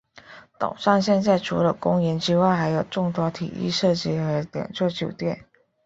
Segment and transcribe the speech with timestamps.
[0.57, 5.45] 岛上现在除了公园之外还有众多体育设施和两座酒店。